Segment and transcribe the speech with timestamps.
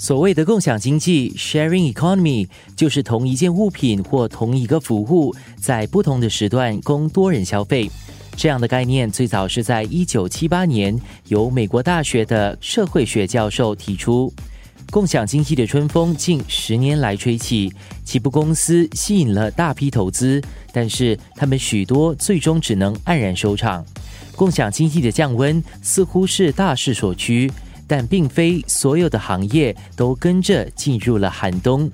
[0.00, 7.90] 所谓的共享经济 （sharing economy） 就是同一件物品或同一个服务，在不同的时段供多人消费。
[8.36, 14.32] 这样的概念最早是在一九七八年由美国大学的社会学教授提出。
[14.92, 17.70] 共享经济的春风近十年来吹起，
[18.04, 20.40] 起步公司吸引了大批投资，
[20.72, 23.84] 但是他们许多最终只能黯然收场。
[24.36, 27.50] 共享经济的降温似乎是大势所趋。
[27.88, 31.90] 但并非所有的行业都跟着进入了寒冬。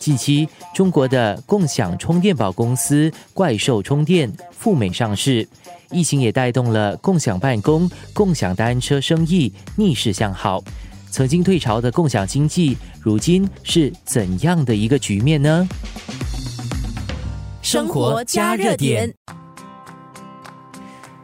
[0.00, 5.46] 近期，中国的共享充电宝公司怪兽充电赴美上市，
[5.90, 10.62] 疫情也带动了共享办公、共享单车生意逆势向好。
[11.10, 15.68] 曾经退潮的共享经济，如今是怎样的一个局面呢？
[17.62, 19.14] 生活加热点。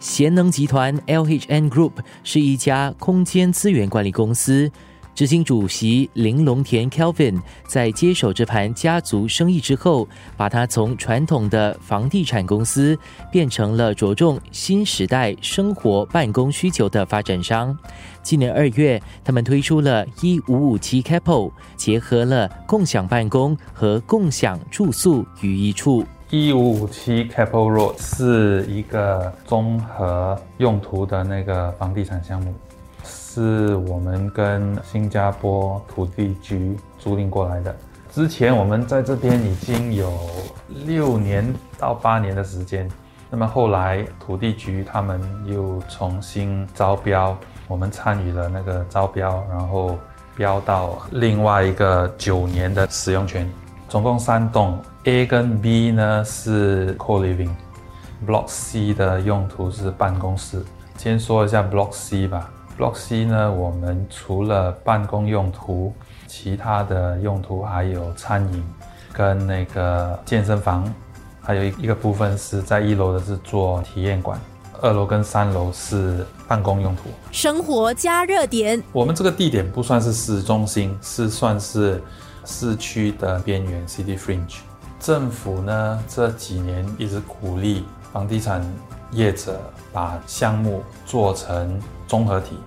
[0.01, 1.93] 贤能集团 （LHN Group）
[2.25, 4.71] 是一家空间资源管理公司。
[5.15, 12.99] 执行主席林龙田 Kelvin 在接手这盘家族生意之后，把它从传统的房地产公司
[13.31, 17.77] 变成了着重新时代生活办公需求的发展商。
[18.23, 26.07] 今年二月，他们推出了一五五七 Capo，结合了共享办公和共享住宿于一处。
[26.31, 32.55] 一五五七 Capital Road 是一个综合用途的那个房地产项目，
[33.05, 37.75] 是我们跟新加坡土地局租赁过来的。
[38.13, 40.13] 之前我们在这边已经有
[40.87, 42.89] 六年到八年的时间，
[43.29, 49.99] 那么后来土地局他们又重新招标，我们参与了那个招标，然后
[50.37, 53.51] 标到另外一个九年的使用权。
[53.91, 60.65] 总共三栋，A 跟 B 呢是 co-living，Block C 的用途是办公室。
[60.97, 62.49] 先说一下 Block C 吧。
[62.79, 65.93] Block C 呢，我们除了办公用途，
[66.29, 68.65] 其他的用途还有餐饮
[69.13, 70.89] 跟那个健身房，
[71.43, 74.39] 还有一一个部分是在一楼的是做体验馆，
[74.81, 77.11] 二楼跟三楼是办公用途。
[77.33, 82.01] 生活加热点，我们这个地点不算是市中心，是算是。
[82.45, 84.59] 市区的边缘 （City Fringe），
[84.99, 88.65] 政府呢这几年一直鼓励房地产
[89.13, 89.61] 业者
[89.93, 92.59] 把项目做成综合体。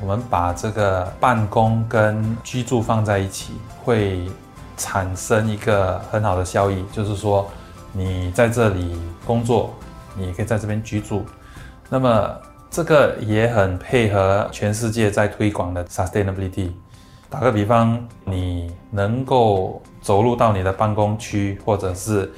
[0.00, 3.52] 我们把这个办公跟居住放在一起，
[3.84, 4.28] 会
[4.76, 7.48] 产生一个很好的效益，就是说
[7.92, 9.72] 你在这里工作，
[10.16, 11.24] 你可以在这边居住。
[11.88, 12.36] 那么
[12.68, 16.70] 这个也很配合全世界在推广的 sustainability。
[17.30, 22.30] 打个比方，你能够走路到你的办公区，或者是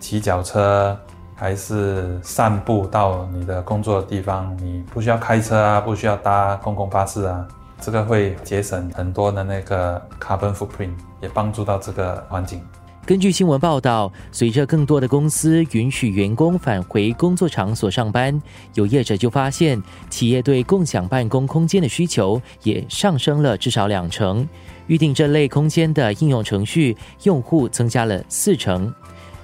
[0.00, 0.98] 骑脚车，
[1.34, 7.46] 还是散步到你的工作的地方，你不需要开车啊，不需要搭公共巴士啊，
[7.78, 12.60] 这个会节省很多的那个 carbon footprint，也帮助到这个环境。
[13.04, 18.38] 根据新闻报道，随着更多的公司允许员工返回工作场所上班，
[18.74, 24.46] 有业者就发现，企业对共享办公空间的需求也上升了至少两成。
[24.88, 28.92] 预定这类空间的应用程序用户增加了四成。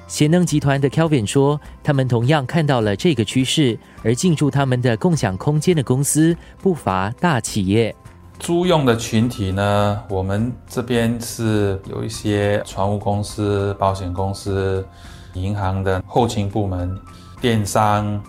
[0.06, 7.94] 贤能集团的 Kelvin 说，他们同样看到了这个趋势，而进驻他们的共享空间的公司不乏大企业。
[8.38, 10.02] 租用的群体呢？
[10.10, 14.86] 我们这边是有一些船务公司、保险公司、
[15.32, 16.98] 银行的后勤部门、
[17.40, 18.22] 电商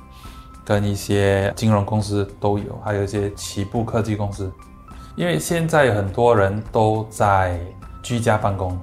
[0.63, 4.49] 跟一些金融公司都有，还有一些起步科技公司。
[5.15, 7.57] 因为现在很多人都在
[8.03, 8.77] 居家办公，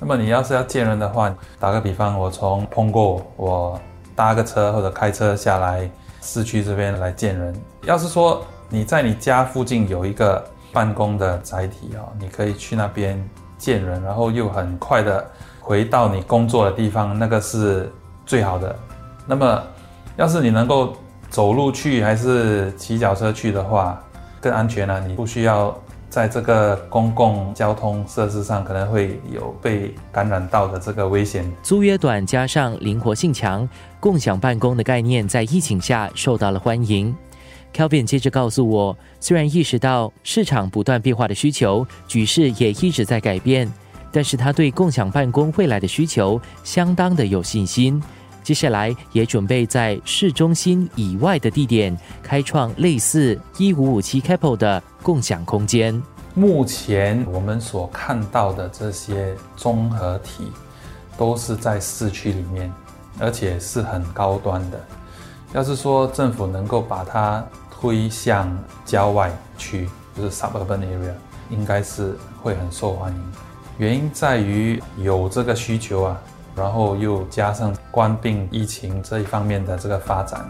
[0.00, 3.78] 那么你要是要见人的话，打个比方，我从通过我
[4.16, 5.88] 搭个车或者开车下来
[6.22, 7.54] 市区这边来见人。
[7.84, 13.22] 要是说你在你家附近有一个办公的载体啊，你可以去那边
[13.58, 15.30] 见人，然后又很快的
[15.60, 17.92] 回到你工作的地方，那个是
[18.24, 18.74] 最好的。
[19.26, 19.62] 那么，
[20.16, 20.94] 要是你能够
[21.28, 24.02] 走路去还是骑脚车去的话，
[24.44, 25.00] 更安全了？
[25.08, 25.74] 你不需要
[26.10, 31.50] 在这个公共交通设施上可能会有被感染到的这个危险。
[31.62, 33.66] 租约短加上灵活性强，
[33.98, 37.16] 共享办公的概念在疫情下受到了欢迎。
[37.74, 43.72] Kelvin 接着告诉我，虽然意识到市场不断变化的需求，局势也一直在改变，
[44.12, 48.00] 但是他对共享办公未来的需求相当的有信心。
[48.44, 56.00] 接下来也准备在市中心以外的地点开创类似一五五七 Capital 的共享空间。
[56.34, 60.52] 目前我们所看到的这些综合体，
[61.16, 62.70] 都是在市区里面，
[63.18, 64.78] 而且是很高端的。
[65.54, 68.54] 要是说政府能够把它推向
[68.84, 71.14] 郊外区，就是 suburban area，
[71.48, 73.32] 应该是会很受欢迎。
[73.78, 76.20] 原因在于有这个需求啊，
[76.56, 80.48] 然后又加上冠病疫情这一方面的这个发展。